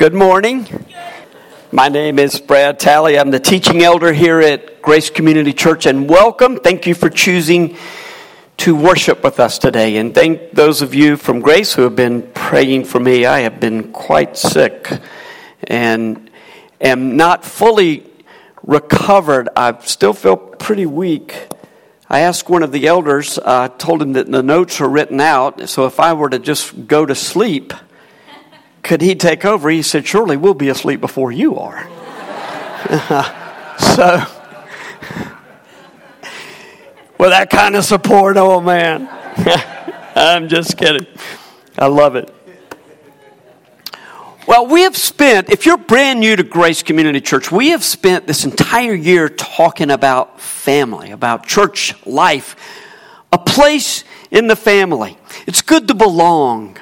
[0.00, 0.66] Good morning.
[1.70, 3.18] My name is Brad Talley.
[3.18, 6.56] I'm the teaching elder here at Grace Community Church, and welcome.
[6.56, 7.76] Thank you for choosing
[8.56, 9.98] to worship with us today.
[9.98, 13.26] And thank those of you from Grace who have been praying for me.
[13.26, 14.88] I have been quite sick
[15.64, 16.30] and
[16.80, 18.10] am not fully
[18.62, 19.50] recovered.
[19.54, 21.48] I still feel pretty weak.
[22.08, 25.68] I asked one of the elders, uh, told him that the notes are written out,
[25.68, 27.74] so if I were to just go to sleep,
[28.82, 29.70] could he take over?
[29.70, 31.88] He said, Surely we'll be asleep before you are.
[33.78, 34.24] so,
[37.18, 39.08] with that kind of support, oh man.
[40.16, 41.06] I'm just kidding.
[41.78, 42.34] I love it.
[44.46, 48.26] Well, we have spent, if you're brand new to Grace Community Church, we have spent
[48.26, 52.56] this entire year talking about family, about church life,
[53.32, 55.16] a place in the family.
[55.46, 56.78] It's good to belong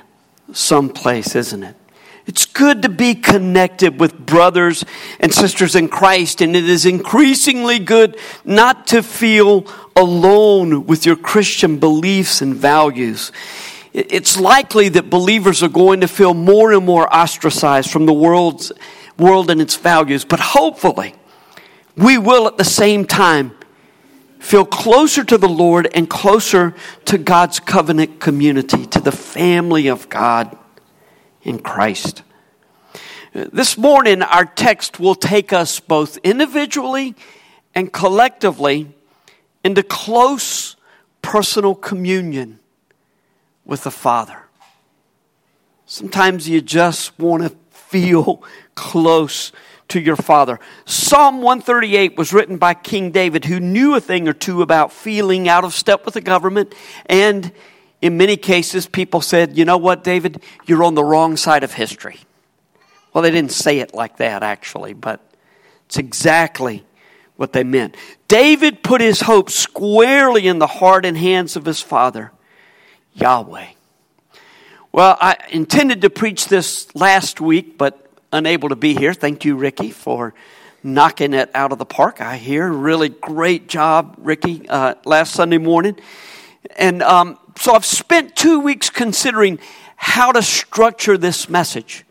[0.52, 1.76] someplace, isn't it?
[2.28, 4.84] It's good to be connected with brothers
[5.18, 9.66] and sisters in Christ, and it is increasingly good not to feel
[9.96, 13.32] alone with your Christian beliefs and values.
[13.94, 18.72] It's likely that believers are going to feel more and more ostracized from the world's,
[19.18, 21.14] world and its values, but hopefully,
[21.96, 23.52] we will at the same time
[24.38, 26.74] feel closer to the Lord and closer
[27.06, 30.56] to God's covenant community, to the family of God
[31.42, 32.22] in Christ.
[33.38, 37.14] This morning, our text will take us both individually
[37.72, 38.92] and collectively
[39.62, 40.74] into close
[41.22, 42.58] personal communion
[43.64, 44.42] with the Father.
[45.86, 48.42] Sometimes you just want to feel
[48.74, 49.52] close
[49.88, 50.58] to your Father.
[50.84, 55.48] Psalm 138 was written by King David, who knew a thing or two about feeling
[55.48, 56.74] out of step with the government
[57.06, 57.52] and
[58.00, 61.72] in many cases, people said, you know what, David, you're on the wrong side of
[61.72, 62.20] history.
[63.18, 65.20] Well, they didn't say it like that, actually, but
[65.86, 66.84] it's exactly
[67.34, 67.96] what they meant.
[68.28, 72.30] David put his hope squarely in the heart and hands of his father,
[73.14, 73.66] Yahweh.
[74.92, 79.12] Well, I intended to preach this last week, but unable to be here.
[79.12, 80.32] Thank you, Ricky, for
[80.84, 82.20] knocking it out of the park.
[82.20, 85.98] I hear really great job, Ricky, uh, last Sunday morning.
[86.76, 89.58] And um, so I've spent two weeks considering
[89.96, 92.04] how to structure this message.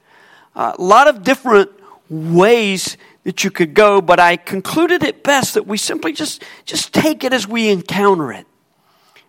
[0.57, 1.69] A lot of different
[2.09, 6.93] ways that you could go, but I concluded it best that we simply just, just
[6.93, 8.47] take it as we encounter it,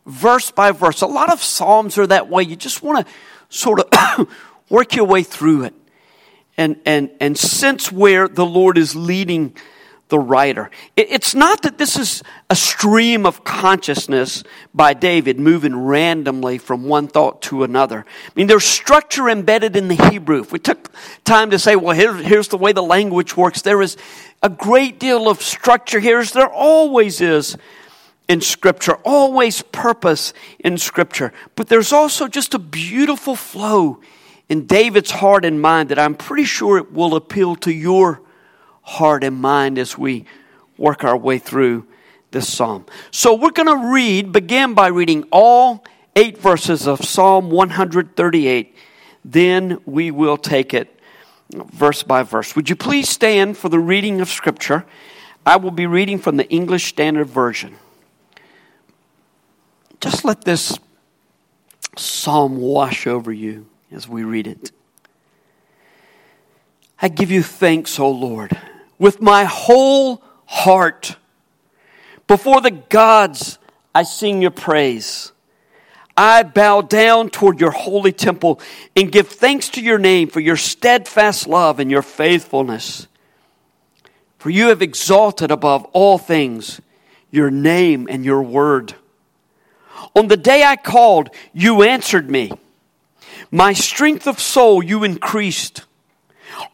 [0.06, 1.02] verse by verse.
[1.02, 2.44] A lot of Psalms are that way.
[2.44, 3.12] You just want to
[3.50, 4.28] sort of
[4.70, 5.74] work your way through it
[6.56, 9.54] and, and, and sense where the Lord is leading
[10.08, 10.70] the writer.
[10.96, 14.42] It's not that this is a stream of consciousness
[14.74, 18.06] by David moving randomly from one thought to another.
[18.26, 20.40] I mean, there's structure embedded in the Hebrew.
[20.40, 20.90] If we took
[21.24, 23.96] time to say, well, here, here's the way the language works, there is
[24.42, 27.56] a great deal of structure here, as there always is
[28.28, 31.32] in Scripture, always purpose in Scripture.
[31.54, 34.00] But there's also just a beautiful flow
[34.48, 38.22] in David's heart and mind that I'm pretty sure it will appeal to your
[38.88, 40.24] heart and mind as we
[40.78, 41.86] work our way through
[42.30, 42.86] this psalm.
[43.10, 45.84] So we're going to read, begin by reading all
[46.16, 48.74] eight verses of Psalm 138.
[49.26, 50.98] Then we will take it
[51.52, 52.56] verse by verse.
[52.56, 54.86] Would you please stand for the reading of Scripture?
[55.44, 57.76] I will be reading from the English Standard Version.
[60.00, 60.78] Just let this
[61.96, 64.70] psalm wash over you as we read it.
[67.02, 68.56] I give you thanks, O Lord
[68.98, 71.16] with my whole heart.
[72.26, 73.58] Before the gods,
[73.94, 75.32] I sing your praise.
[76.16, 78.60] I bow down toward your holy temple
[78.96, 83.06] and give thanks to your name for your steadfast love and your faithfulness.
[84.38, 86.80] For you have exalted above all things
[87.30, 88.94] your name and your word.
[90.16, 92.50] On the day I called, you answered me.
[93.50, 95.84] My strength of soul you increased.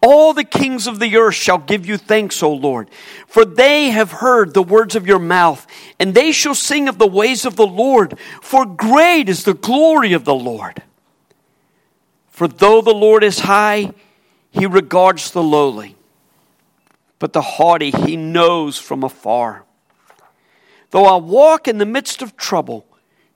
[0.02, 2.88] All the kings of the earth shall give you thanks, O Lord,
[3.26, 5.66] for they have heard the words of your mouth,
[5.98, 10.12] and they shall sing of the ways of the Lord, for great is the glory
[10.12, 10.82] of the Lord.
[12.28, 13.92] For though the Lord is high,
[14.50, 15.96] he regards the lowly,
[17.18, 19.64] but the haughty he knows from afar.
[20.90, 22.86] Though I walk in the midst of trouble,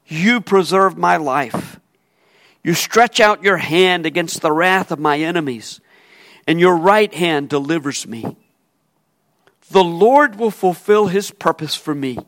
[0.07, 1.79] you preserve my life.
[2.63, 5.81] You stretch out your hand against the wrath of my enemies
[6.49, 8.35] and your right hand delivers me.
[9.71, 12.19] The Lord will fulfill his purpose for me.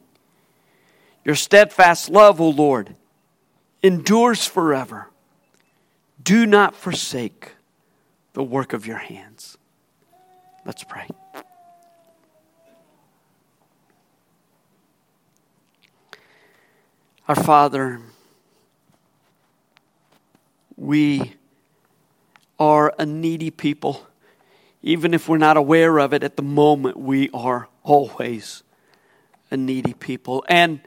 [1.25, 2.95] Your steadfast love, O Lord,
[3.83, 5.09] endures forever.
[6.23, 7.53] Do not forsake
[8.35, 9.57] the work of your hands.
[10.67, 11.09] Let's pray.
[17.27, 18.03] Our Father,
[20.77, 21.37] we
[22.59, 24.07] are a needy people.
[24.83, 28.63] Even if we're not aware of it at the moment, we are always
[29.51, 30.45] a needy people.
[30.49, 30.81] And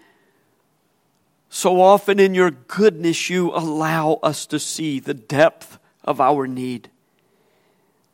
[1.49, 6.89] so often in your goodness, you allow us to see the depth of our need,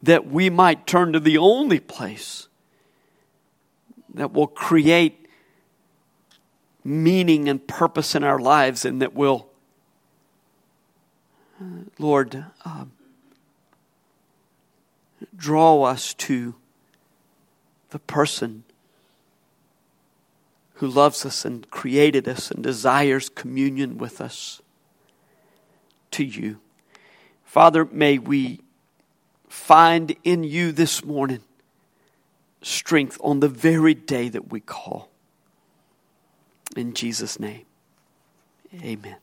[0.04, 2.48] that we might turn to the only place
[4.14, 5.28] that will create
[6.84, 9.48] meaning and purpose in our lives and that will,
[11.98, 12.92] Lord, um,
[15.40, 16.56] draw us to
[17.90, 18.64] the person
[20.76, 24.62] who loves us and created us and desires communion with us
[26.12, 26.60] to you.
[27.44, 28.62] Father, may we
[29.48, 31.42] find in you this morning
[32.62, 35.10] strength on the very day that we call.
[36.78, 37.66] In Jesus' name,
[38.84, 39.18] amen.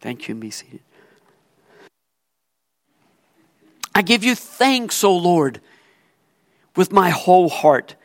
[0.00, 0.80] Thank you, and be seated.
[3.94, 5.60] I give you thanks, O Lord,
[6.76, 7.96] with my whole heart.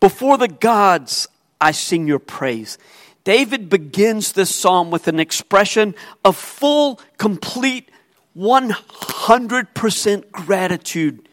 [0.00, 1.28] Before the gods,
[1.60, 2.78] I sing your praise.
[3.24, 7.88] David begins this psalm with an expression of full, complete,
[8.36, 11.28] 100% gratitude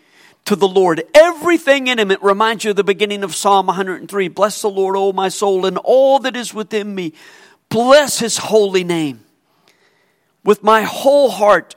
[0.46, 1.04] to the Lord.
[1.16, 4.28] Everything in him, it reminds you of the beginning of Psalm 103.
[4.28, 7.14] Bless the Lord, O my soul, and all that is within me.
[7.70, 9.24] Bless his holy name.
[10.44, 11.76] With my whole heart,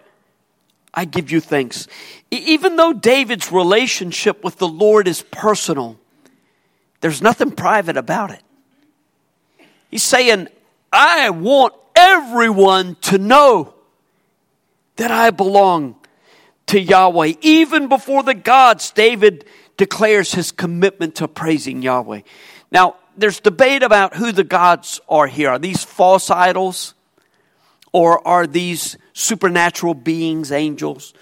[0.94, 1.88] I give you thanks.
[2.30, 5.98] Even though David's relationship with the Lord is personal,
[7.00, 8.42] there's nothing private about it.
[9.90, 10.48] He's saying,
[10.92, 13.74] I want everyone to know
[14.96, 15.96] that I belong
[16.66, 17.34] to Yahweh.
[17.40, 19.46] Even before the gods, David
[19.76, 22.20] declares his commitment to praising Yahweh.
[22.70, 25.50] Now, there's debate about who the gods are here.
[25.50, 26.94] Are these false idols?
[27.92, 31.12] Or are these supernatural beings, angels?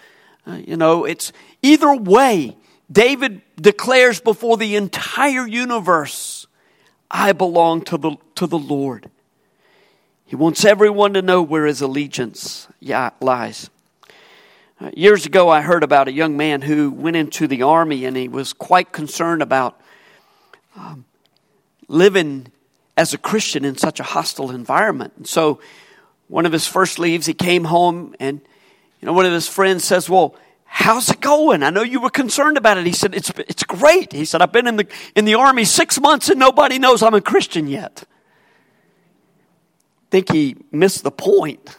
[0.47, 1.33] Uh, you know, it's
[1.63, 2.57] either way,
[2.91, 6.47] David declares before the entire universe,
[7.11, 9.11] I belong to the, to the Lord.
[10.27, 12.69] He wants everyone to know where his allegiance
[13.21, 13.69] lies.
[14.81, 18.17] Uh, years ago, I heard about a young man who went into the army and
[18.17, 19.79] he was quite concerned about
[20.77, 21.05] um,
[21.89, 22.47] living
[22.97, 25.13] as a Christian in such a hostile environment.
[25.17, 25.61] And so,
[26.31, 28.41] one of his first leaves, he came home and
[29.01, 31.63] you know, one of his friends says, Well, how's it going?
[31.65, 32.87] I know you were concerned about it.
[32.87, 34.13] He said, it's, it's great.
[34.13, 34.87] He said, I've been in the,
[35.17, 38.05] in the army six months and nobody knows I'm a Christian yet.
[40.11, 41.77] Think he missed the point.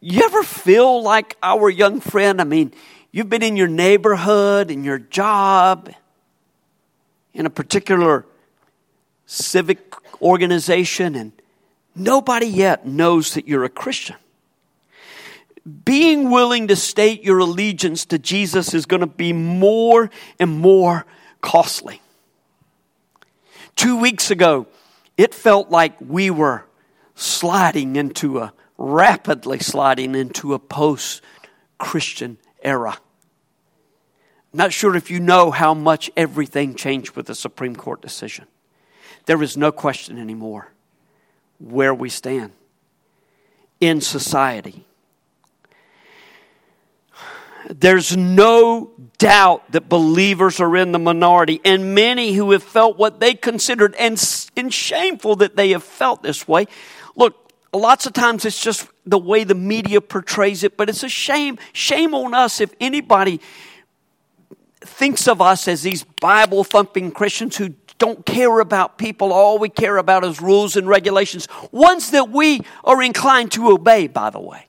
[0.00, 2.40] You ever feel like our young friend?
[2.40, 2.72] I mean,
[3.10, 5.92] you've been in your neighborhood, in your job,
[7.34, 8.26] in a particular
[9.26, 11.32] civic organization, and
[11.94, 14.16] nobody yet knows that you're a Christian
[15.84, 21.06] being willing to state your allegiance to Jesus is going to be more and more
[21.40, 22.00] costly.
[23.76, 24.66] Two weeks ago,
[25.16, 26.64] it felt like we were
[27.14, 31.22] sliding into a rapidly sliding into a post
[31.78, 32.98] Christian era.
[34.52, 38.46] Not sure if you know how much everything changed with the Supreme Court decision.
[39.26, 40.71] There is no question anymore
[41.62, 42.52] where we stand
[43.80, 44.84] in society
[47.68, 53.20] there's no doubt that believers are in the minority, and many who have felt what
[53.20, 54.22] they considered, and,
[54.56, 56.66] and shameful that they have felt this way.
[57.16, 61.08] Look, lots of times it's just the way the media portrays it, but it's a
[61.08, 61.58] shame.
[61.72, 63.40] Shame on us if anybody
[64.80, 67.70] thinks of us as these Bible thumping Christians who
[68.02, 69.32] don't care about people.
[69.32, 74.08] All we care about is rules and regulations, ones that we are inclined to obey,
[74.08, 74.66] by the way.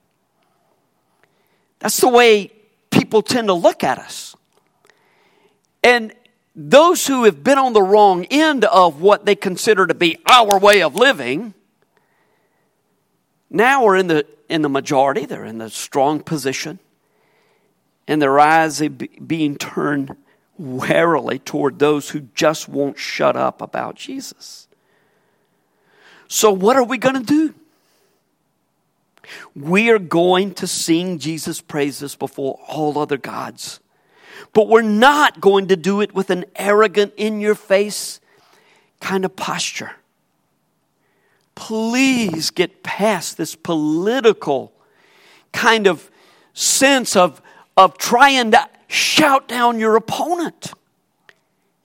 [1.80, 2.52] That's the way
[2.92, 4.36] people tend to look at us.
[5.84, 6.13] And
[6.56, 10.60] those who have been on the wrong end of what they consider to be our
[10.60, 11.56] way of living
[13.50, 16.78] now are in the, in the majority, they're in the strong position,
[18.08, 20.16] and their eyes are being turned
[20.57, 24.67] warily toward those who just won't shut up about Jesus.
[26.27, 27.53] So, what are we going to do?
[29.55, 33.79] We are going to sing Jesus' praises before all other gods.
[34.51, 38.19] But we're not going to do it with an arrogant, in your face
[39.00, 39.91] kind of posture.
[41.55, 44.74] Please get past this political
[45.51, 46.10] kind of
[46.53, 47.41] sense of,
[47.77, 50.71] of trying to shout down your opponent.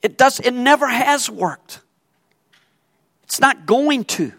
[0.02, 1.80] It does it never has worked.
[3.24, 4.32] It's not going to.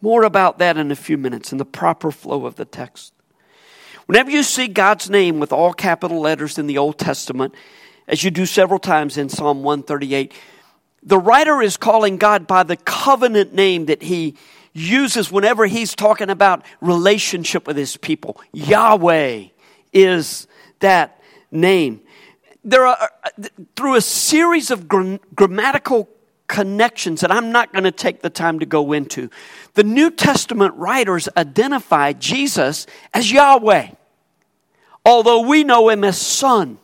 [0.00, 3.12] More about that in a few minutes in the proper flow of the text.
[4.06, 7.54] Whenever you see God's name with all capital letters in the Old Testament,
[8.06, 10.32] as you do several times in Psalm 138,
[11.02, 14.36] the writer is calling God by the covenant name that he
[14.72, 18.40] uses whenever he's talking about relationship with his people.
[18.52, 19.46] Yahweh
[19.92, 20.46] is
[20.80, 22.00] that name.
[22.64, 23.10] There are,
[23.76, 26.08] through a series of grammatical
[26.48, 29.30] connections that I'm not going to take the time to go into,
[29.74, 33.90] the New Testament writers identify Jesus as Yahweh,
[35.04, 36.78] although we know him as Son.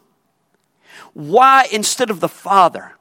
[1.14, 2.92] Why instead of the Father?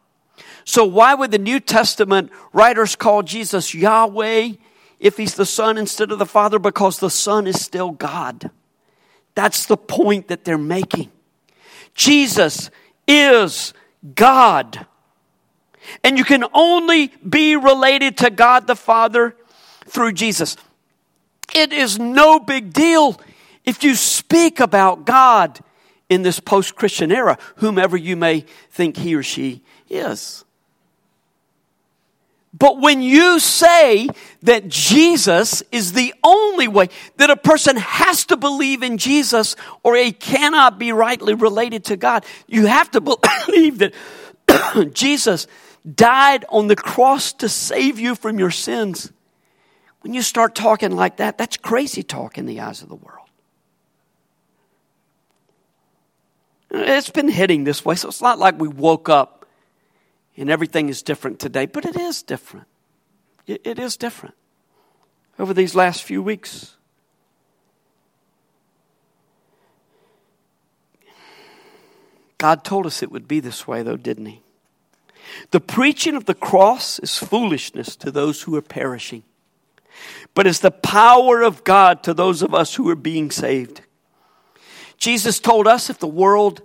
[0.64, 4.54] So, why would the New Testament writers call Jesus Yahweh
[5.00, 6.60] if he's the Son instead of the Father?
[6.60, 8.52] Because the Son is still God.
[9.36, 11.12] That's the point that they're making.
[11.94, 12.70] Jesus
[13.08, 13.74] is
[14.16, 14.86] God.
[16.04, 19.36] And you can only be related to God the Father
[19.86, 20.56] through Jesus.
[21.54, 23.20] It is no big deal
[23.66, 25.60] if you speak about God
[26.10, 30.44] in this post Christian era, whomever you may think he or she is.
[32.62, 34.08] But when you say
[34.44, 39.96] that Jesus is the only way, that a person has to believe in Jesus or
[39.96, 43.02] he cannot be rightly related to God, you have to
[43.48, 43.96] believe that
[44.94, 45.48] Jesus
[45.96, 49.12] died on the cross to save you from your sins.
[50.02, 53.28] When you start talking like that, that's crazy talk in the eyes of the world.
[56.70, 59.41] It's been hitting this way, so it's not like we woke up
[60.38, 62.68] and everything is different today, but it is different.
[63.48, 64.36] It, it is different
[65.38, 66.78] over these last few weeks.
[72.38, 74.42] God told us it would be this way, though, didn't He?
[75.52, 79.24] The preaching of the cross is foolishness to those who are perishing,
[80.34, 83.82] but is the power of God to those of us who are being saved.
[84.98, 86.62] Jesus told us if the world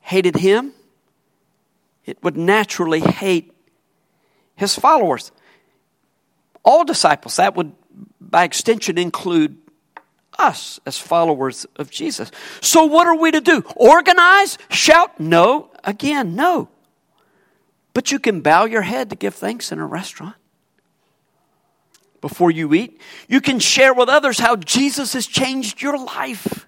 [0.00, 0.72] hated Him,
[2.08, 3.52] it would naturally hate
[4.56, 5.30] his followers.
[6.64, 7.72] All disciples, that would
[8.20, 9.58] by extension include
[10.38, 12.30] us as followers of Jesus.
[12.60, 13.62] So, what are we to do?
[13.76, 14.56] Organize?
[14.70, 15.20] Shout?
[15.20, 15.70] No.
[15.84, 16.68] Again, no.
[17.92, 20.36] But you can bow your head to give thanks in a restaurant
[22.20, 23.00] before you eat.
[23.28, 26.66] You can share with others how Jesus has changed your life.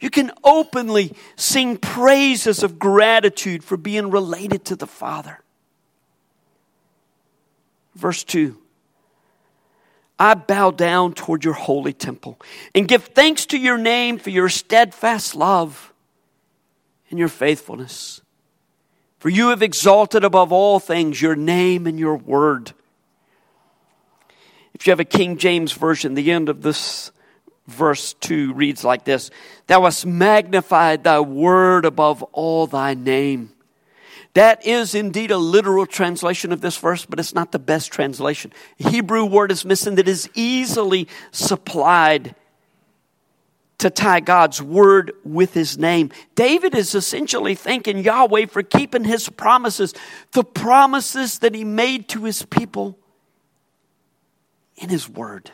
[0.00, 5.40] You can openly sing praises of gratitude for being related to the Father.
[7.94, 8.56] Verse 2
[10.18, 12.38] I bow down toward your holy temple
[12.74, 15.92] and give thanks to your name for your steadfast love
[17.10, 18.20] and your faithfulness.
[19.18, 22.72] For you have exalted above all things your name and your word.
[24.72, 27.12] If you have a King James Version, the end of this
[27.70, 29.30] verse 2 reads like this
[29.66, 33.52] Thou hast magnified thy word above all thy name.
[34.34, 38.52] That is indeed a literal translation of this verse, but it's not the best translation.
[38.78, 42.36] A Hebrew word is missing that is easily supplied
[43.78, 46.10] to tie God's word with his name.
[46.34, 49.94] David is essentially thanking Yahweh for keeping his promises,
[50.32, 52.98] the promises that he made to his people
[54.76, 55.50] in his word.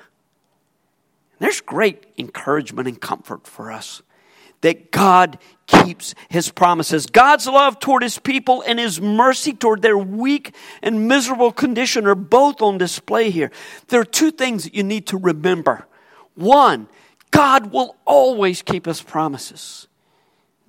[1.38, 4.02] There's great encouragement and comfort for us
[4.62, 7.06] that God keeps his promises.
[7.06, 12.14] God's love toward his people and his mercy toward their weak and miserable condition are
[12.14, 13.50] both on display here.
[13.88, 15.86] There are two things that you need to remember.
[16.34, 16.88] One,
[17.30, 19.88] God will always keep his promises.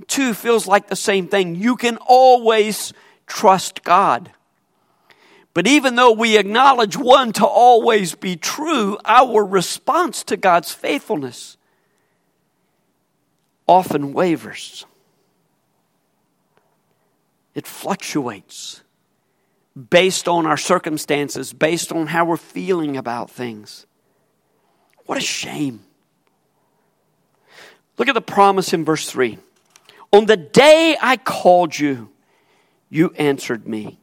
[0.08, 1.56] Two feels like the same thing.
[1.56, 2.94] You can always
[3.26, 4.32] trust God.
[5.58, 11.58] But even though we acknowledge one to always be true, our response to God's faithfulness
[13.66, 14.86] often wavers.
[17.56, 18.84] It fluctuates
[19.90, 23.88] based on our circumstances, based on how we're feeling about things.
[25.08, 25.80] What a shame.
[27.98, 29.40] Look at the promise in verse 3.
[30.14, 32.12] On the day I called you,
[32.92, 33.98] you answered me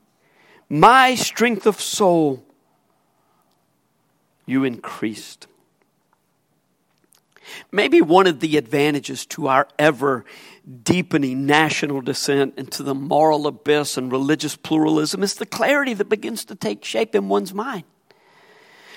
[0.81, 2.45] my strength of soul
[4.45, 5.47] you increased.
[7.71, 10.25] Maybe one of the advantages to our ever
[10.83, 16.45] deepening national descent into the moral abyss and religious pluralism is the clarity that begins
[16.47, 17.85] to take shape in one's mind.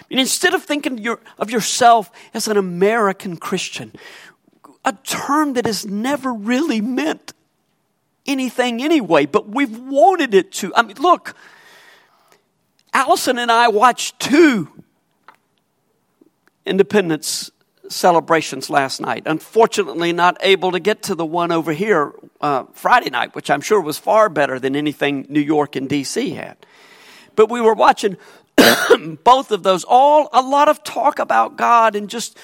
[0.10, 1.06] And instead of thinking
[1.38, 3.94] of yourself as an American Christian,
[4.84, 7.34] a term that has never really meant
[8.26, 10.74] anything anyway, but we've wanted it to.
[10.76, 11.36] I mean, look,
[12.98, 14.70] Allison and I watched two
[16.66, 17.52] independence
[17.90, 19.22] celebrations last night.
[19.28, 22.12] Unfortunately, not able to get to the one over here
[22.42, 26.32] uh, Friday night, which I'm sure was far better than anything New York and D.C.
[26.32, 26.58] had.
[27.36, 28.18] But we were watching
[29.24, 29.84] both of those.
[29.84, 32.36] All a lot of talk about God and just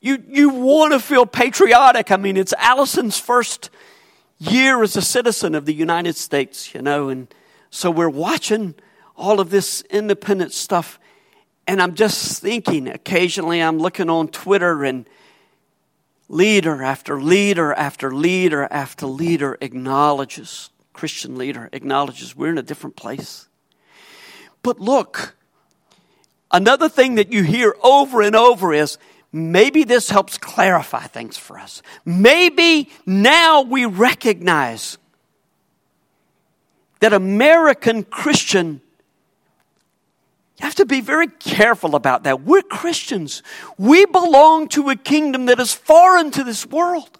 [0.00, 2.10] you you want to feel patriotic.
[2.10, 3.68] I mean, it's Allison's first
[4.38, 7.28] year as a citizen of the United States, you know, and
[7.68, 8.76] so we're watching
[9.16, 10.98] all of this independent stuff
[11.66, 15.08] and I'm just thinking, occasionally I'm looking on Twitter and
[16.28, 22.96] leader after leader after leader after leader acknowledges, Christian leader acknowledges we're in a different
[22.96, 23.48] place.
[24.62, 25.34] But look,
[26.50, 28.98] another thing that you hear over and over is
[29.32, 31.82] maybe this helps clarify things for us.
[32.04, 34.98] Maybe now we recognize
[37.00, 38.80] that American Christian
[40.58, 42.42] you have to be very careful about that.
[42.42, 43.42] We're Christians.
[43.76, 47.18] We belong to a kingdom that is foreign to this world.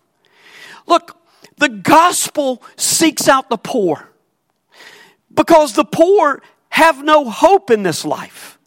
[0.87, 1.17] Look,
[1.59, 4.09] the gospel seeks out the poor
[5.33, 8.59] because the poor have no hope in this life.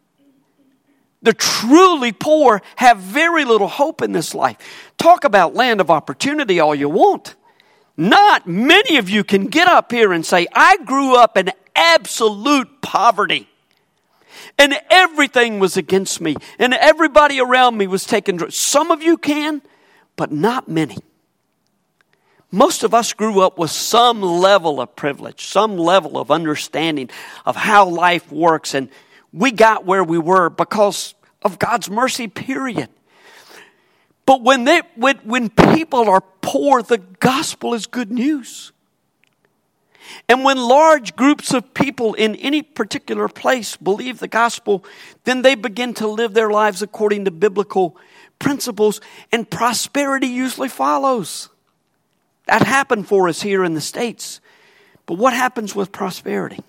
[1.21, 4.57] The truly poor have very little hope in this life.
[4.97, 7.35] Talk about land of opportunity all you want.
[7.95, 12.81] Not many of you can get up here and say, I grew up in absolute
[12.81, 13.49] poverty
[14.57, 18.55] and everything was against me, and everybody around me was taking drugs.
[18.55, 19.61] Some of you can,
[20.15, 20.97] but not many.
[22.51, 27.09] Most of us grew up with some level of privilege, some level of understanding
[27.45, 28.89] of how life works, and
[29.33, 32.89] we got where we were because of God's mercy, period.
[34.25, 38.71] But when, they, when, when people are poor, the gospel is good news.
[40.29, 44.83] And when large groups of people in any particular place believe the gospel,
[45.23, 47.97] then they begin to live their lives according to biblical
[48.39, 51.49] principles, and prosperity usually follows.
[52.45, 54.39] That happened for us here in the States.
[55.05, 56.59] But what happens with prosperity?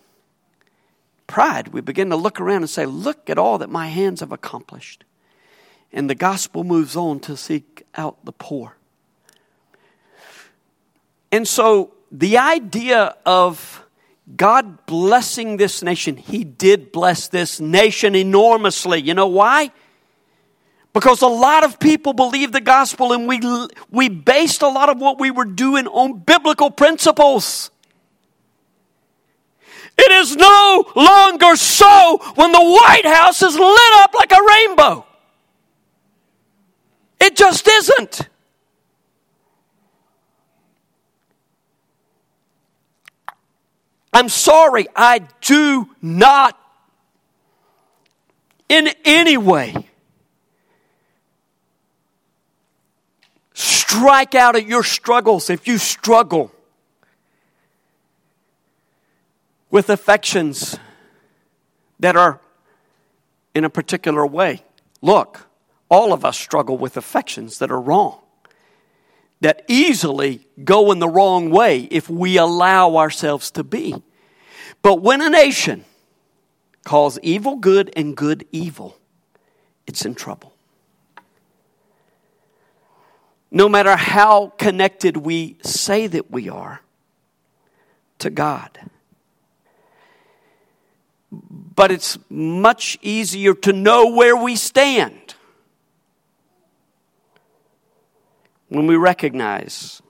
[1.27, 1.69] Pride.
[1.69, 5.05] We begin to look around and say, Look at all that my hands have accomplished.
[5.93, 8.77] And the gospel moves on to seek out the poor.
[11.31, 13.85] And so the idea of
[14.37, 19.01] God blessing this nation, He did bless this nation enormously.
[19.01, 19.71] You know why?
[20.93, 23.41] Because a lot of people believed the gospel and we,
[23.91, 27.71] we based a lot of what we were doing on biblical principles.
[29.99, 35.05] It is no longer so when the White House is lit up like a rainbow.
[37.21, 38.29] It just isn't.
[44.19, 46.59] I'm sorry, I do not
[48.69, 49.77] in any way
[53.55, 56.51] strike out at your struggles if you struggle
[59.71, 60.77] with affections
[62.01, 62.41] that are
[63.55, 64.65] in a particular way.
[65.01, 65.47] Look,
[65.89, 68.19] all of us struggle with affections that are wrong
[69.41, 73.95] that easily go in the wrong way if we allow ourselves to be.
[74.83, 75.85] But when a nation
[76.85, 78.97] calls evil good and good evil,
[79.87, 80.55] it's in trouble.
[83.51, 86.83] No matter how connected we say that we are
[88.19, 88.79] to God.
[91.31, 95.35] But it's much easier to know where we stand
[98.69, 100.03] when we recognize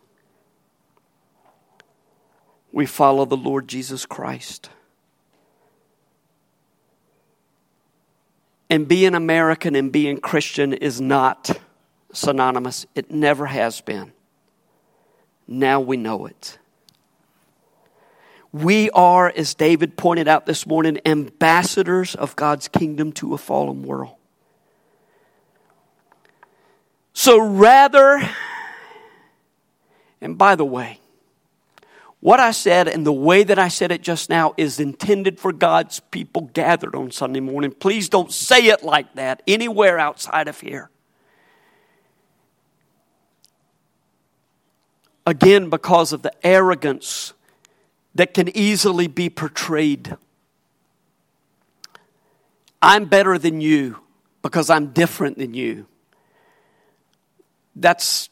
[2.72, 4.70] we follow the Lord Jesus Christ.
[8.70, 11.59] And being American and being Christian is not
[12.12, 12.87] synonymous.
[12.94, 14.12] It never has been.
[15.46, 16.59] Now we know it.
[18.52, 23.83] We are, as David pointed out this morning, ambassadors of God's kingdom to a fallen
[23.83, 24.14] world.
[27.12, 28.22] So rather,
[30.20, 31.00] and by the way,
[32.20, 35.52] what I said and the way that I said it just now is intended for
[35.52, 37.70] God's people gathered on Sunday morning.
[37.70, 40.90] Please don't say it like that anywhere outside of here.
[45.26, 47.35] Again, because of the arrogance
[48.14, 50.16] that can easily be portrayed.
[52.83, 53.98] I'm better than you.
[54.40, 55.87] because I'm different than you.
[57.76, 58.31] That's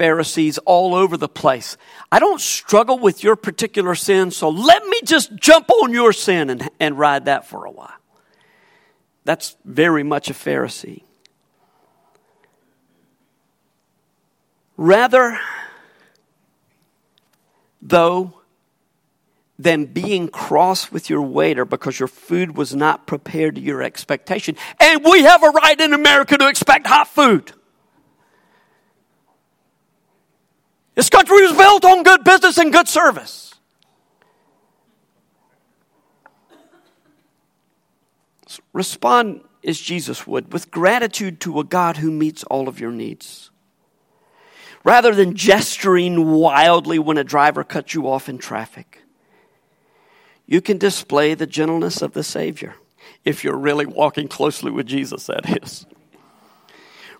[0.00, 1.76] Pharisees all over the place.
[2.10, 6.48] I don't struggle with your particular sin, so let me just jump on your sin
[6.48, 7.92] and, and ride that for a while.
[9.26, 11.02] That's very much a Pharisee.
[14.78, 15.38] Rather,
[17.82, 18.32] though,
[19.58, 24.56] than being cross with your waiter because your food was not prepared to your expectation.
[24.80, 27.52] And we have a right in America to expect hot food.
[30.94, 33.54] This country was built on good business and good service.
[38.72, 43.50] Respond as Jesus would, with gratitude to a God who meets all of your needs.
[44.82, 49.00] Rather than gesturing wildly when a driver cuts you off in traffic
[50.50, 52.74] you can display the gentleness of the Savior.
[53.24, 55.86] If you're really walking closely with Jesus, that is.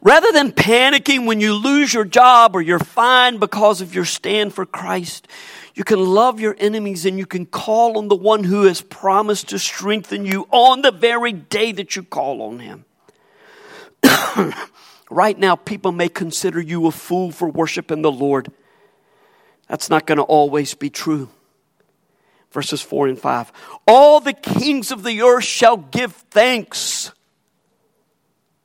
[0.03, 4.55] Rather than panicking when you lose your job or you're fined because of your stand
[4.55, 5.29] for Christ,
[5.75, 9.49] you can love your enemies and you can call on the one who has promised
[9.51, 12.85] to strengthen you on the very day that you call on him.
[15.11, 18.51] right now, people may consider you a fool for worshiping the Lord.
[19.69, 21.29] That's not going to always be true
[22.51, 23.53] verses 4 and 5.
[23.87, 27.13] All the kings of the earth shall give thanks.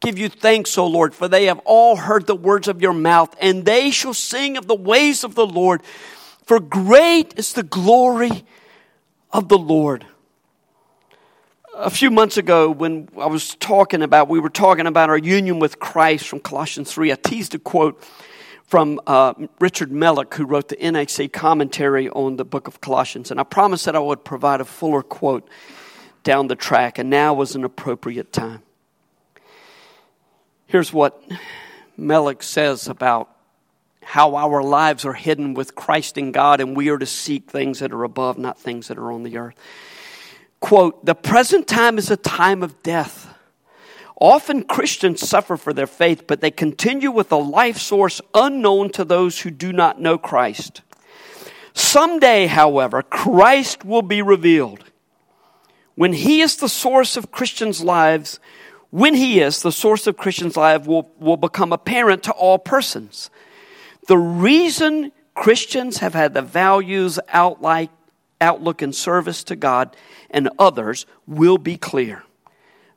[0.01, 3.36] Give you thanks, O Lord, for they have all heard the words of your mouth,
[3.39, 5.81] and they shall sing of the ways of the Lord,
[6.45, 8.45] for great is the glory
[9.31, 10.05] of the Lord.
[11.75, 15.60] A few months ago, when I was talking about, we were talking about our union
[15.60, 18.01] with Christ from Colossians 3, I teased a quote
[18.63, 23.29] from uh, Richard Melick, who wrote the NAC commentary on the book of Colossians.
[23.31, 25.47] And I promised that I would provide a fuller quote
[26.23, 28.63] down the track, and now was an appropriate time.
[30.67, 31.21] Here's what
[31.99, 33.30] Melick says about
[34.04, 37.80] how our lives are hidden with Christ in God, and we are to seek things
[37.80, 39.56] that are above, not things that are on the earth.
[40.60, 43.36] Quote, the present time is a time of death
[44.19, 49.04] Often Christians suffer for their faith, but they continue with a life source unknown to
[49.04, 50.82] those who do not know Christ.
[51.73, 54.86] Someday, however, Christ will be revealed.
[55.95, 58.39] When He is the source of Christians' lives,
[58.95, 63.29] when He is the source of Christians' life will, will become apparent to all persons.
[64.08, 69.97] The reason Christians have had the values, outlook, and service to God
[70.29, 72.23] and others will be clear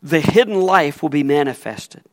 [0.00, 2.04] the hidden life will be manifested.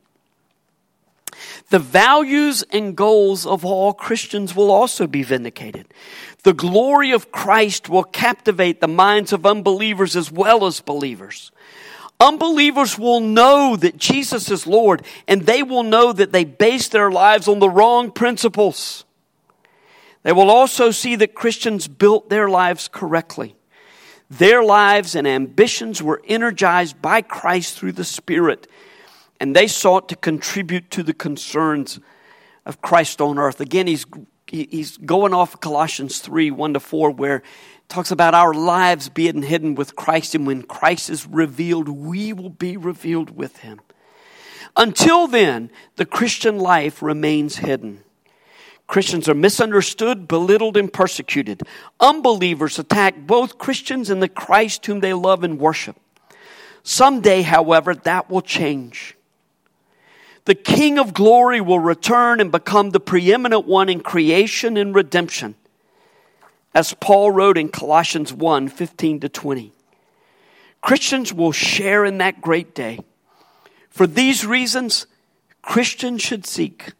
[1.70, 5.86] The values and goals of all Christians will also be vindicated.
[6.42, 11.52] The glory of Christ will captivate the minds of unbelievers as well as believers.
[12.18, 17.10] Unbelievers will know that Jesus is Lord, and they will know that they base their
[17.10, 19.04] lives on the wrong principles.
[20.22, 23.54] They will also see that Christians built their lives correctly.
[24.30, 28.66] Their lives and ambitions were energized by Christ through the Spirit,
[29.38, 32.00] and they sought to contribute to the concerns
[32.64, 33.60] of Christ on earth.
[33.60, 34.06] Again, he's,
[34.48, 37.42] he's going off of Colossians 3 1 to 4, where
[37.88, 42.50] talks about our lives being hidden with Christ, and when Christ is revealed, we will
[42.50, 43.80] be revealed with him.
[44.76, 48.02] Until then, the Christian life remains hidden.
[48.86, 51.62] Christians are misunderstood, belittled, and persecuted.
[51.98, 55.96] Unbelievers attack both Christians and the Christ whom they love and worship.
[56.82, 59.16] Someday, however, that will change.
[60.44, 65.56] The King of glory will return and become the preeminent one in creation and redemption.
[66.76, 69.72] As Paul wrote in Colossians 1 15 to 20.
[70.82, 72.98] Christians will share in that great day.
[73.88, 75.06] For these reasons,
[75.62, 76.92] Christians should seek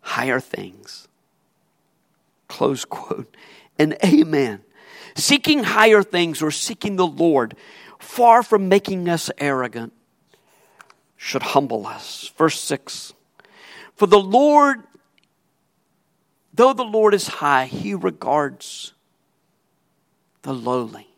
[0.00, 1.08] higher things.
[2.46, 3.36] Close quote.
[3.80, 4.60] And amen.
[5.16, 7.56] Seeking higher things or seeking the Lord,
[7.98, 9.92] far from making us arrogant,
[11.16, 12.32] should humble us.
[12.38, 13.12] Verse 6
[13.96, 14.84] For the Lord,
[16.54, 18.92] though the Lord is high, he regards
[20.46, 21.08] the lowly.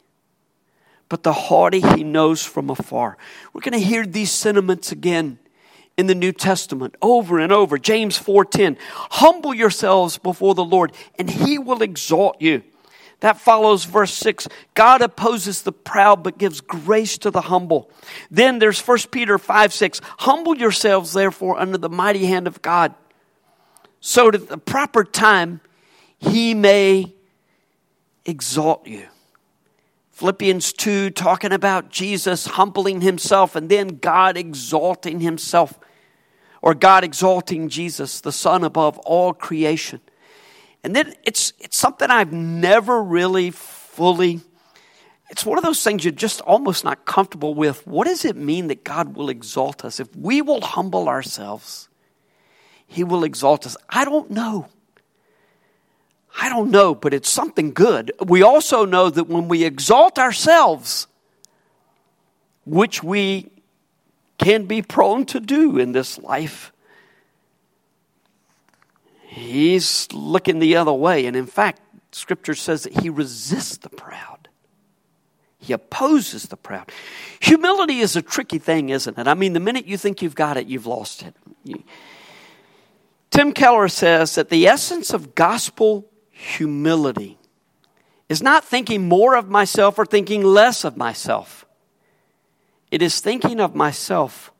[1.10, 3.18] But the haughty he knows from afar.
[3.52, 5.38] We're going to hear these sentiments again
[5.98, 7.76] in the New Testament over and over.
[7.76, 8.78] James 4:10.
[9.10, 12.62] Humble yourselves before the Lord and he will exalt you.
[13.20, 14.48] That follows verse 6.
[14.74, 17.90] God opposes the proud but gives grace to the humble.
[18.30, 20.00] Then there's 1 Peter 5 6.
[20.20, 22.94] Humble yourselves therefore under the mighty hand of God,
[24.00, 25.60] so that at the proper time
[26.18, 27.12] he may
[28.24, 29.06] exalt you.
[30.18, 35.78] Philippians 2 talking about Jesus humbling himself and then God exalting himself,
[36.60, 40.00] or God exalting Jesus, the Son above all creation.
[40.82, 44.40] And then it's, it's something I've never really fully,
[45.30, 47.86] it's one of those things you're just almost not comfortable with.
[47.86, 50.00] What does it mean that God will exalt us?
[50.00, 51.88] If we will humble ourselves,
[52.88, 53.76] He will exalt us.
[53.88, 54.66] I don't know.
[56.40, 58.12] I don't know, but it's something good.
[58.24, 61.08] We also know that when we exalt ourselves,
[62.64, 63.50] which we
[64.38, 66.72] can be prone to do in this life,
[69.26, 71.26] he's looking the other way.
[71.26, 74.48] And in fact, scripture says that he resists the proud.
[75.58, 76.92] He opposes the proud.
[77.40, 79.26] Humility is a tricky thing, isn't it?
[79.26, 81.34] I mean, the minute you think you've got it, you've lost it.
[83.30, 87.36] Tim Keller says that the essence of gospel humility
[88.28, 91.66] is not thinking more of myself or thinking less of myself.
[92.92, 94.52] It is thinking of myself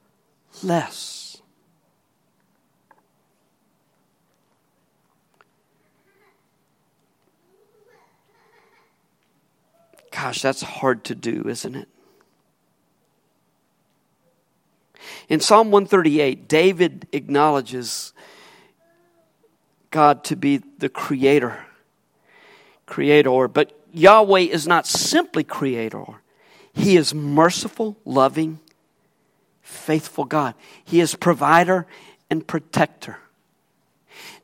[0.62, 1.40] less.
[10.10, 11.88] Gosh, that's hard to do, isn't it?
[15.28, 18.12] In Psalm 138, David acknowledges
[19.92, 21.64] God to be the creator
[22.88, 23.46] creator.
[23.46, 26.04] But Yahweh is not simply creator,
[26.72, 28.58] He is merciful, loving,
[29.62, 30.54] faithful God.
[30.84, 31.86] He is provider
[32.30, 33.18] and protector.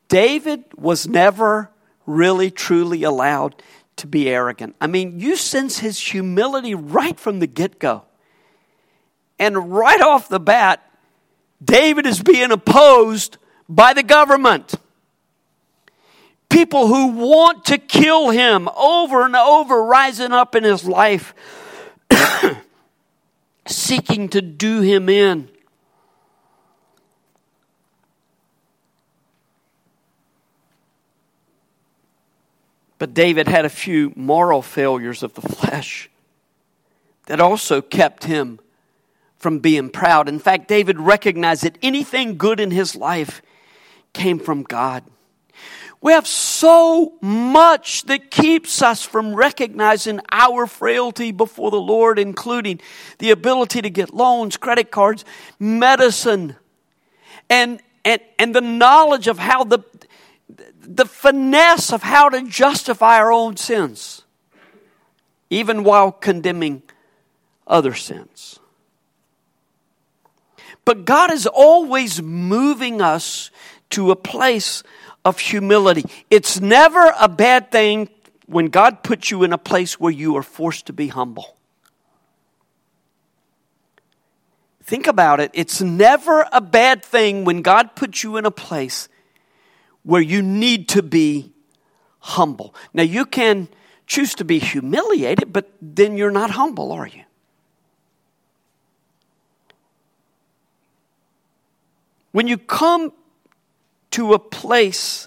[0.08, 1.70] David was never
[2.06, 3.62] really, truly allowed
[3.96, 4.76] to be arrogant.
[4.80, 8.02] I mean, you sense his humility right from the get go.
[9.38, 10.82] And right off the bat,
[11.64, 14.74] David is being opposed by the government
[16.48, 21.34] people who want to kill him over and over rising up in his life,
[23.66, 25.48] seeking to do him in.
[32.98, 36.08] But David had a few moral failures of the flesh
[37.26, 38.60] that also kept him
[39.36, 40.28] from being proud.
[40.28, 43.42] In fact, David recognized that anything good in his life
[44.14, 45.04] came from God.
[46.00, 52.80] We have so much that keeps us from recognizing our frailty before the Lord, including
[53.18, 55.24] the ability to get loans, credit cards,
[55.58, 56.56] medicine,
[57.48, 59.78] and, and, and the knowledge of how the,
[60.80, 64.22] the finesse of how to justify our own sins,
[65.48, 66.82] even while condemning
[67.66, 68.60] other sins.
[70.84, 73.50] But God is always moving us
[73.90, 74.82] to a place
[75.24, 76.04] of humility.
[76.30, 78.08] It's never a bad thing
[78.46, 81.56] when God puts you in a place where you are forced to be humble.
[84.82, 85.50] Think about it.
[85.54, 89.08] It's never a bad thing when God puts you in a place
[90.02, 91.52] where you need to be
[92.20, 92.74] humble.
[92.92, 93.68] Now, you can
[94.06, 97.22] choose to be humiliated, but then you're not humble, are you?
[102.32, 103.12] When you come
[104.14, 105.26] to a place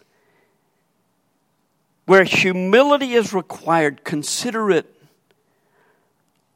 [2.06, 4.86] where humility is required, consider it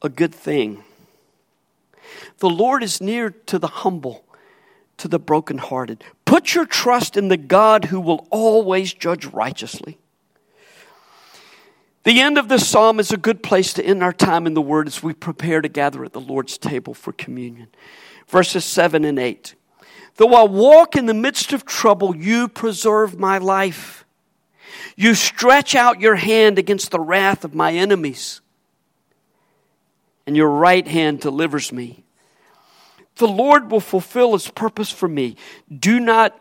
[0.01, 0.81] a good thing.
[2.37, 4.23] The Lord is near to the humble,
[4.95, 6.05] to the brokenhearted.
[6.23, 9.97] Put your trust in the God who will always judge righteously.
[12.03, 14.61] The end of this psalm is a good place to end our time in the
[14.61, 17.67] Word as we prepare to gather at the Lord's table for communion.
[18.29, 19.53] Verses 7 and 8.
[20.17, 24.05] Though I walk in the midst of trouble, you preserve my life.
[24.95, 28.41] You stretch out your hand against the wrath of my enemies,
[30.27, 32.03] and your right hand delivers me.
[33.15, 35.35] The Lord will fulfill his purpose for me.
[35.73, 36.39] Do not,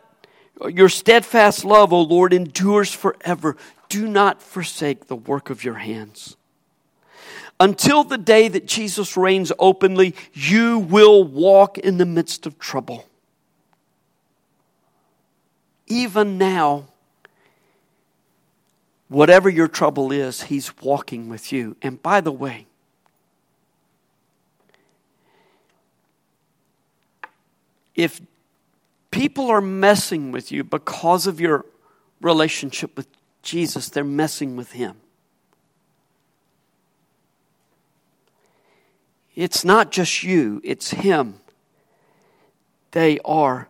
[0.68, 3.56] your steadfast love, O Lord, endures forever.
[3.88, 6.36] Do not forsake the work of your hands.
[7.58, 13.04] Until the day that Jesus reigns openly, you will walk in the midst of trouble
[15.90, 16.86] even now,
[19.08, 21.76] whatever your trouble is, He's walking with you.
[21.82, 22.66] And by the way,
[27.94, 28.20] if
[29.10, 31.66] people are messing with you because of your
[32.20, 33.08] relationship with
[33.42, 34.96] Jesus, they're messing with Him.
[39.34, 41.40] It's not just you, it's Him.
[42.92, 43.68] They are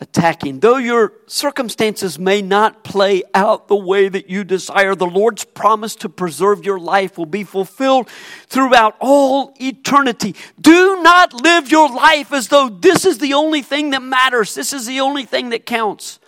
[0.00, 0.60] attacking.
[0.60, 5.96] Though your circumstances may not play out the way that you desire, the Lord's promise
[5.96, 8.08] to preserve your life will be fulfilled
[8.46, 10.36] throughout all eternity.
[10.60, 14.54] Do not live your life as though this is the only thing that matters.
[14.54, 16.20] This is the only thing that counts.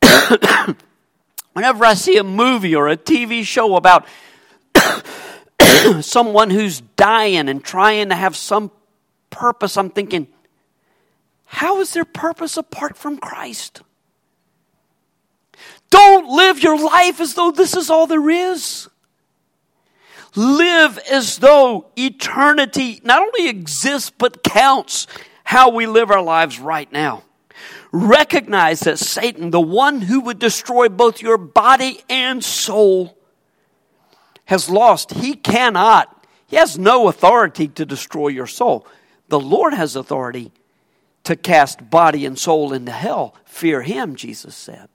[1.52, 4.06] Whenever I see a movie or a TV show about
[6.00, 8.70] someone who's dying and trying to have some
[9.30, 10.28] purpose, I'm thinking,
[11.52, 13.82] how is their purpose apart from Christ?
[15.90, 18.88] Don't live your life as though this is all there is.
[20.34, 25.06] Live as though eternity not only exists but counts
[25.44, 27.22] how we live our lives right now.
[27.92, 33.18] Recognize that Satan, the one who would destroy both your body and soul,
[34.46, 35.12] has lost.
[35.12, 38.86] He cannot, he has no authority to destroy your soul.
[39.28, 40.50] The Lord has authority
[41.24, 43.34] to cast body and soul into hell.
[43.44, 44.88] Fear him, Jesus said.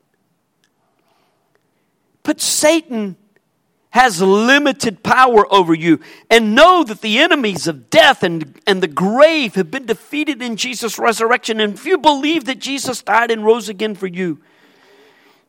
[2.24, 3.16] But Satan
[3.98, 6.00] has limited power over you.
[6.30, 10.56] And know that the enemies of death and, and the grave have been defeated in
[10.56, 11.60] Jesus' resurrection.
[11.60, 14.40] And if you believe that Jesus died and rose again for you,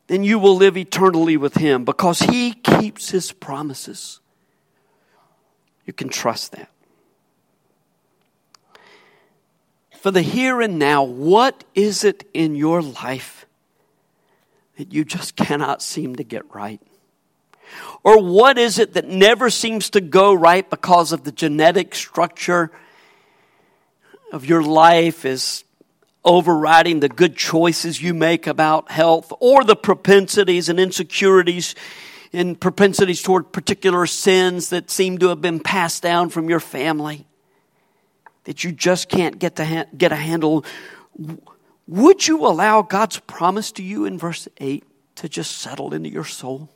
[0.07, 4.19] then you will live eternally with him because he keeps his promises.
[5.85, 6.69] You can trust that.
[9.99, 13.45] For the here and now, what is it in your life
[14.77, 16.81] that you just cannot seem to get right?
[18.03, 22.71] Or what is it that never seems to go right because of the genetic structure
[24.31, 25.65] of your life is
[26.23, 31.75] overriding the good choices you make about health or the propensities and insecurities
[32.31, 37.25] and propensities toward particular sins that seem to have been passed down from your family?
[38.49, 40.65] That you just can't get, to get a handle,
[41.85, 44.83] would you allow God's promise to you in verse 8
[45.17, 46.67] to just settle into your soul?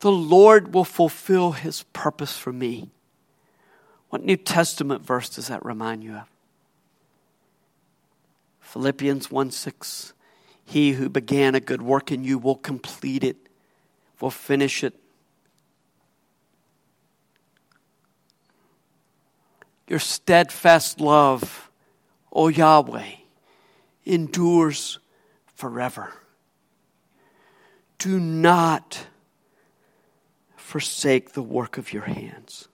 [0.00, 2.90] The Lord will fulfill his purpose for me.
[4.08, 6.28] What New Testament verse does that remind you of?
[8.58, 10.14] Philippians 1 6.
[10.64, 13.36] He who began a good work in you will complete it,
[14.20, 14.98] will finish it
[19.88, 21.70] Your steadfast love,
[22.32, 23.12] O Yahweh,
[24.04, 24.98] endures
[25.54, 26.12] forever.
[27.98, 29.06] Do not
[30.56, 32.68] forsake the work of your hands.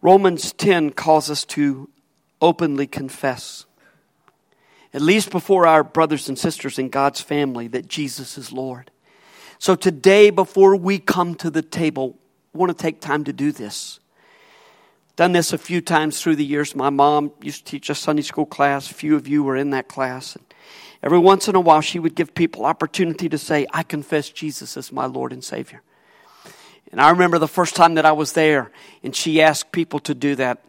[0.00, 1.88] Romans 10 calls us to
[2.40, 3.64] openly confess,
[4.92, 8.90] at least before our brothers and sisters in God's family, that Jesus is Lord.
[9.58, 12.18] So today, before we come to the table,
[12.54, 14.00] want to take time to do this.
[15.16, 16.74] Done this a few times through the years.
[16.74, 18.90] My mom used to teach a Sunday school class.
[18.90, 20.34] A few of you were in that class.
[20.34, 20.44] And
[21.02, 24.76] every once in a while, she would give people opportunity to say, I confess Jesus
[24.76, 25.82] as my Lord and Savior.
[26.90, 28.70] And I remember the first time that I was there,
[29.02, 30.64] and she asked people to do that.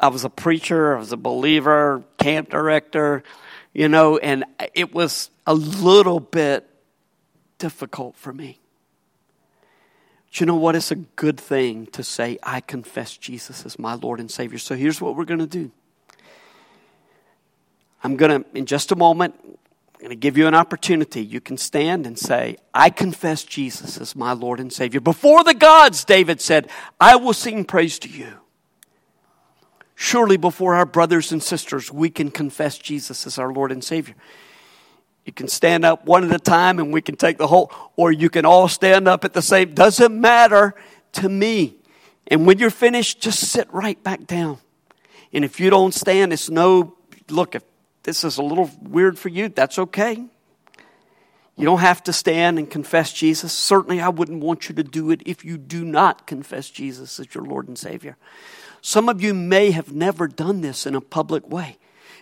[0.00, 3.24] I was a preacher, I was a believer, camp director,
[3.72, 6.68] you know, and it was a little bit
[7.58, 8.60] difficult for me.
[10.40, 10.76] You know what?
[10.76, 14.58] It's a good thing to say, I confess Jesus as my Lord and Savior.
[14.58, 15.70] So here's what we're going to do.
[18.04, 21.24] I'm going to, in just a moment, I'm going to give you an opportunity.
[21.24, 25.00] You can stand and say, I confess Jesus as my Lord and Savior.
[25.00, 26.70] Before the gods, David said,
[27.00, 28.34] I will sing praise to you.
[29.96, 34.14] Surely before our brothers and sisters, we can confess Jesus as our Lord and Savior.
[35.28, 38.10] You can stand up one at a time and we can take the whole, or
[38.10, 39.74] you can all stand up at the same.
[39.74, 40.74] Doesn't matter
[41.12, 41.76] to me.
[42.28, 44.56] And when you're finished, just sit right back down.
[45.30, 46.96] And if you don't stand, it's no,
[47.28, 47.62] look, if
[48.04, 50.14] this is a little weird for you, that's okay.
[51.56, 53.52] You don't have to stand and confess Jesus.
[53.52, 57.34] Certainly, I wouldn't want you to do it if you do not confess Jesus as
[57.34, 58.16] your Lord and Savior.
[58.80, 61.76] Some of you may have never done this in a public way,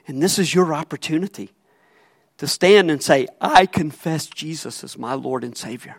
[0.08, 1.52] and this is your opportunity
[2.38, 5.96] to stand and say, I confess Jesus as my Lord and Savior.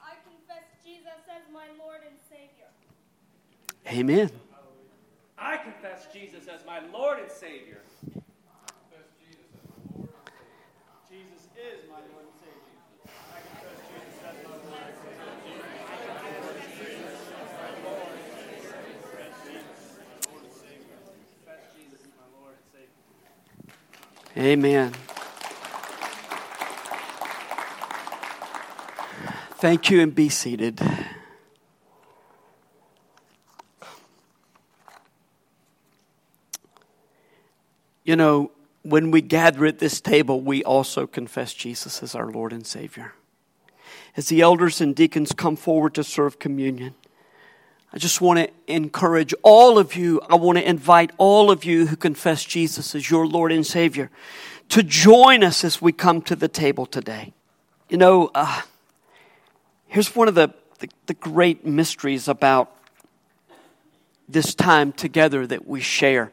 [0.00, 2.66] I confess Jesus as my Lord and Savior.
[3.88, 4.30] Amen.
[5.38, 7.78] I confess Jesus as my Lord and Savior.
[24.36, 24.92] Amen.
[29.58, 30.78] Thank you and be seated.
[38.04, 42.52] You know, when we gather at this table, we also confess Jesus as our Lord
[42.52, 43.14] and Savior.
[44.16, 46.94] As the elders and deacons come forward to serve communion,
[47.92, 50.20] I just want to encourage all of you.
[50.28, 54.10] I want to invite all of you who confess Jesus as your Lord and Savior
[54.70, 57.32] to join us as we come to the table today.
[57.88, 58.62] You know, uh,
[59.86, 62.72] here's one of the, the, the great mysteries about
[64.28, 66.32] this time together that we share.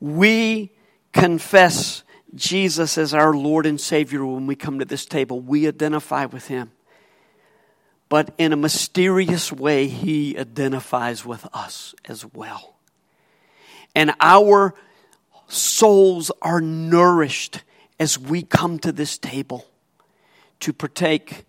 [0.00, 0.72] We
[1.12, 2.02] confess
[2.34, 5.40] Jesus as our Lord and Savior when we come to this table.
[5.40, 6.72] We identify with Him.
[8.14, 12.76] But in a mysterious way, He identifies with us as well.
[13.92, 14.72] And our
[15.48, 17.64] souls are nourished
[17.98, 19.66] as we come to this table
[20.60, 21.44] to partake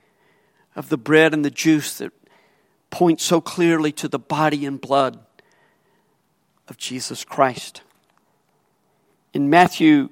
[0.75, 2.11] of the bread and the juice that
[2.89, 5.19] point so clearly to the body and blood
[6.67, 7.83] of Jesus Christ.
[9.35, 10.09] In Matthew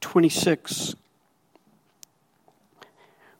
[0.00, 0.94] 26,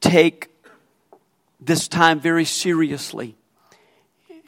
[0.00, 0.48] take
[1.60, 3.36] this time very seriously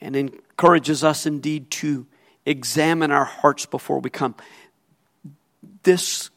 [0.00, 2.06] and encourages us indeed to
[2.44, 4.34] examine our hearts before we come.
[5.82, 6.30] This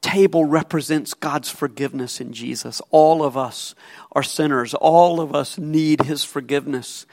[0.00, 2.80] table represents God's forgiveness in Jesus.
[2.90, 3.74] All of us
[4.12, 4.74] are sinners.
[4.74, 7.06] All of us need His forgiveness.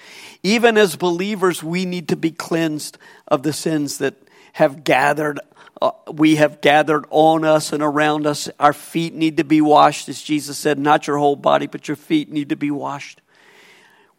[0.43, 4.15] Even as believers, we need to be cleansed of the sins that
[4.53, 5.39] have gathered.
[5.81, 8.49] Uh, we have gathered on us and around us.
[8.59, 11.97] Our feet need to be washed, as Jesus said, not your whole body, but your
[11.97, 13.21] feet need to be washed.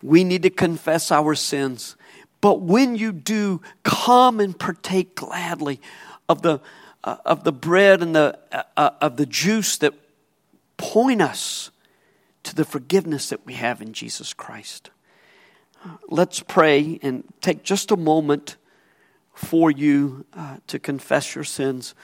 [0.03, 1.97] We need to confess our sins.
[2.41, 5.81] But when you do, come and partake gladly
[6.29, 6.61] of the
[7.05, 9.95] uh, of the bread and the, uh, uh, of the juice that
[10.77, 11.71] point us
[12.43, 14.91] to the forgiveness that we have in Jesus Christ.
[16.09, 18.57] Let's pray and take just a moment
[19.39, 21.95] for you uh, to confess your sins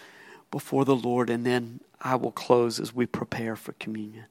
[0.52, 4.26] before the Lord, and then I will close as we prepare for communion.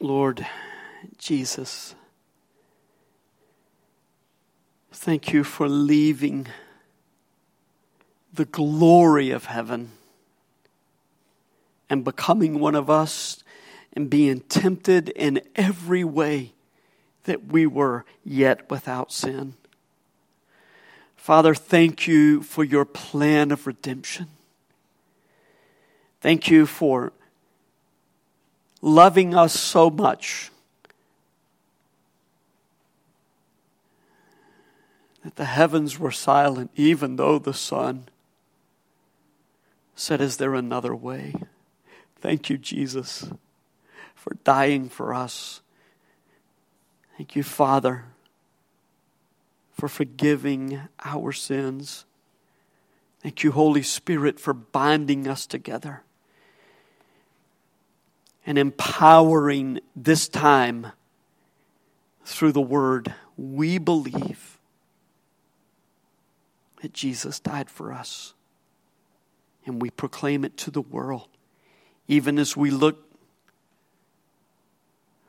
[0.00, 0.44] Lord
[1.18, 1.94] Jesus,
[4.90, 6.48] thank you for leaving
[8.34, 9.92] the glory of heaven
[11.88, 13.44] and becoming one of us
[13.92, 16.54] and being tempted in every way
[17.22, 19.54] that we were yet without sin.
[21.22, 24.26] Father, thank you for your plan of redemption.
[26.20, 27.12] Thank you for
[28.80, 30.50] loving us so much
[35.22, 38.08] that the heavens were silent, even though the Son
[39.94, 41.36] said, Is there another way?
[42.20, 43.30] Thank you, Jesus,
[44.16, 45.60] for dying for us.
[47.16, 48.06] Thank you, Father,
[49.72, 52.04] for forgiving our sins.
[53.20, 56.02] Thank you, Holy Spirit, for binding us together
[58.44, 60.88] and empowering this time
[62.24, 63.14] through the Word.
[63.36, 64.58] We believe
[66.82, 68.34] that Jesus died for us
[69.64, 71.28] and we proclaim it to the world,
[72.08, 73.06] even as we look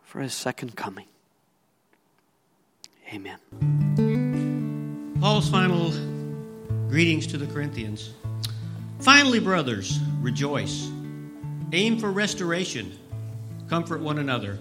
[0.03, 1.07] for his second coming.
[3.11, 4.03] Amen.
[5.24, 5.89] Paul's final
[6.89, 8.11] greetings to the Corinthians.
[8.99, 10.91] Finally, brothers, rejoice.
[11.71, 12.99] Aim for restoration.
[13.69, 14.59] Comfort one another.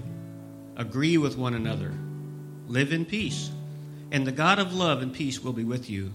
[0.76, 1.92] Agree with one another.
[2.68, 3.50] Live in peace.
[4.12, 6.12] And the God of love and peace will be with you.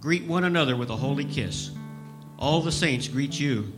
[0.00, 1.70] Greet one another with a holy kiss.
[2.38, 3.74] All the saints greet you.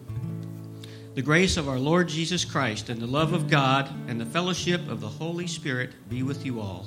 [1.16, 4.88] The grace of our Lord Jesus Christ and the love of God and the fellowship
[4.88, 6.86] of the Holy Spirit be with you all.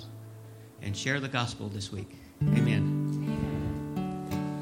[0.82, 2.16] And share the gospel this week.
[2.42, 2.95] Amen.